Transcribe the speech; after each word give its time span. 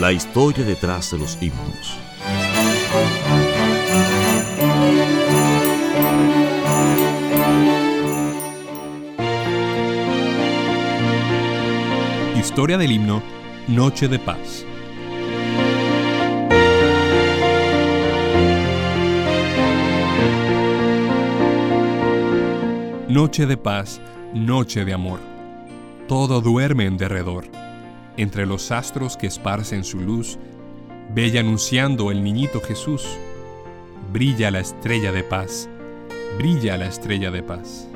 La 0.00 0.12
historia 0.12 0.62
detrás 0.62 1.10
de 1.10 1.18
los 1.18 1.38
himnos. 1.40 1.96
Historia 12.36 12.76
del 12.76 12.92
himno 12.92 13.22
Noche 13.68 14.08
de 14.08 14.18
Paz. 14.18 14.66
Noche 23.08 23.46
de 23.46 23.56
paz, 23.56 23.98
noche 24.34 24.84
de 24.84 24.92
amor. 24.92 25.20
Todo 26.06 26.42
duerme 26.42 26.84
en 26.84 26.98
derredor. 26.98 27.65
Entre 28.16 28.46
los 28.46 28.70
astros 28.70 29.16
que 29.16 29.26
esparcen 29.26 29.84
su 29.84 30.00
luz, 30.00 30.38
bella 31.14 31.40
anunciando 31.40 32.10
el 32.10 32.22
niñito 32.24 32.60
Jesús. 32.60 33.06
Brilla 34.12 34.50
la 34.50 34.60
estrella 34.60 35.12
de 35.12 35.22
paz, 35.22 35.68
brilla 36.38 36.76
la 36.76 36.86
estrella 36.86 37.30
de 37.30 37.42
paz. 37.42 37.88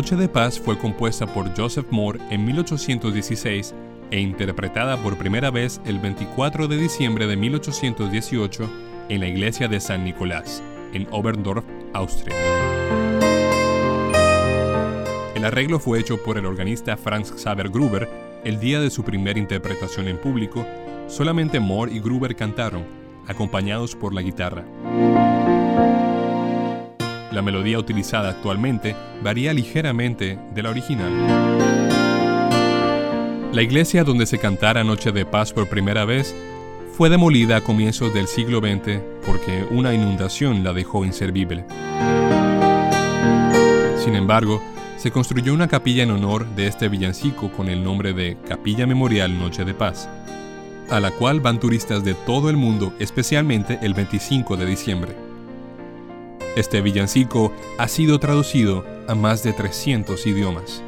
Noche 0.00 0.16
de 0.16 0.28
Paz 0.28 0.58
fue 0.58 0.78
compuesta 0.78 1.26
por 1.26 1.54
Joseph 1.54 1.88
Moore 1.90 2.20
en 2.30 2.44
1816 2.46 3.74
e 4.10 4.20
interpretada 4.20 4.96
por 5.02 5.18
primera 5.18 5.50
vez 5.50 5.80
el 5.84 5.98
24 5.98 6.68
de 6.68 6.78
diciembre 6.78 7.26
de 7.26 7.36
1818 7.36 8.70
en 9.10 9.20
la 9.20 9.28
iglesia 9.28 9.68
de 9.68 9.80
San 9.80 10.04
Nicolás, 10.04 10.62
en 10.94 11.06
Oberndorf, 11.10 11.64
Austria. 11.92 12.36
El 15.40 15.46
arreglo 15.46 15.80
fue 15.80 15.98
hecho 15.98 16.22
por 16.22 16.36
el 16.36 16.44
organista 16.44 16.98
Franz 16.98 17.32
Xaver 17.32 17.70
Gruber 17.70 18.06
el 18.44 18.60
día 18.60 18.78
de 18.78 18.90
su 18.90 19.04
primera 19.04 19.38
interpretación 19.38 20.06
en 20.06 20.18
público. 20.18 20.66
Solamente 21.08 21.58
Moore 21.58 21.94
y 21.94 21.98
Gruber 21.98 22.36
cantaron, 22.36 22.84
acompañados 23.26 23.96
por 23.96 24.12
la 24.12 24.20
guitarra. 24.20 24.66
La 27.32 27.40
melodía 27.40 27.78
utilizada 27.78 28.28
actualmente 28.28 28.94
varía 29.22 29.54
ligeramente 29.54 30.38
de 30.52 30.62
la 30.62 30.68
original. 30.68 31.10
La 33.54 33.62
iglesia 33.62 34.04
donde 34.04 34.26
se 34.26 34.36
cantara 34.36 34.84
Noche 34.84 35.10
de 35.10 35.24
Paz 35.24 35.54
por 35.54 35.70
primera 35.70 36.04
vez 36.04 36.36
fue 36.92 37.08
demolida 37.08 37.56
a 37.56 37.60
comienzos 37.62 38.12
del 38.12 38.26
siglo 38.26 38.58
XX 38.58 39.00
porque 39.24 39.66
una 39.70 39.94
inundación 39.94 40.62
la 40.62 40.74
dejó 40.74 41.02
inservible. 41.06 41.64
Sin 44.04 44.14
embargo, 44.16 44.60
se 45.00 45.10
construyó 45.10 45.54
una 45.54 45.66
capilla 45.66 46.02
en 46.02 46.10
honor 46.10 46.46
de 46.54 46.66
este 46.66 46.90
villancico 46.90 47.50
con 47.50 47.70
el 47.70 47.82
nombre 47.82 48.12
de 48.12 48.36
Capilla 48.46 48.86
Memorial 48.86 49.38
Noche 49.38 49.64
de 49.64 49.72
Paz, 49.72 50.10
a 50.90 51.00
la 51.00 51.10
cual 51.10 51.40
van 51.40 51.58
turistas 51.58 52.04
de 52.04 52.12
todo 52.12 52.50
el 52.50 52.58
mundo, 52.58 52.92
especialmente 52.98 53.78
el 53.80 53.94
25 53.94 54.58
de 54.58 54.66
diciembre. 54.66 55.16
Este 56.54 56.82
villancico 56.82 57.50
ha 57.78 57.88
sido 57.88 58.20
traducido 58.20 58.84
a 59.08 59.14
más 59.14 59.42
de 59.42 59.54
300 59.54 60.26
idiomas. 60.26 60.82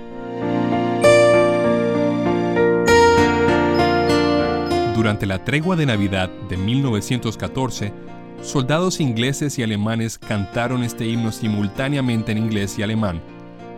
Durante 4.95 5.25
la 5.25 5.43
tregua 5.43 5.75
de 5.75 5.87
Navidad 5.87 6.29
de 6.51 6.59
1914, 6.59 7.95
soldados 8.43 9.01
ingleses 9.01 9.59
y 9.59 9.63
alemanes 9.63 10.19
cantaron 10.19 10.85
este 10.85 11.07
himno 11.07 11.33
simultáneamente 11.33 12.33
en 12.33 12.39
inglés 12.39 12.79
y 12.79 12.83
alemán, 12.83 13.23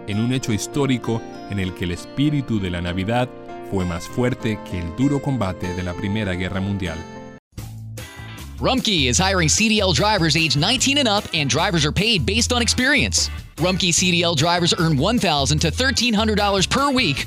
en 0.06 0.20
un 0.20 0.32
hecho 0.32 0.52
histórico 0.52 1.20
en 1.50 1.58
el 1.58 1.74
que 1.74 1.84
el 1.84 1.92
espíritu 1.92 2.60
de 2.60 2.70
la 2.70 2.80
Navidad 2.80 3.28
fue 3.70 3.84
más 3.84 4.06
fuerte 4.06 4.58
que 4.70 4.78
el 4.78 4.96
duro 4.96 5.20
combate 5.20 5.74
de 5.74 5.82
la 5.82 5.94
Primera 5.94 6.34
Guerra 6.34 6.60
Mundial. 6.60 6.98
Rumkey 8.60 9.08
is 9.08 9.18
hiring 9.18 9.48
CDL 9.48 9.94
drivers 9.94 10.36
age 10.36 10.56
19 10.56 10.98
and 10.98 11.08
up, 11.08 11.24
and 11.34 11.50
drivers 11.50 11.84
are 11.84 11.92
paid 11.92 12.24
based 12.24 12.52
on 12.52 12.62
experience. 12.62 13.28
Rumkey 13.56 13.90
CDL 13.90 14.36
drivers 14.36 14.72
earn 14.78 14.96
$1,000 14.96 15.60
to 15.60 15.70
$1,300 15.70 16.70
per 16.70 16.90
week, 16.90 17.26